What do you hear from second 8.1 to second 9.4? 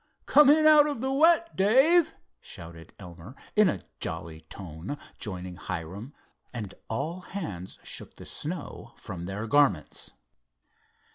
the snow from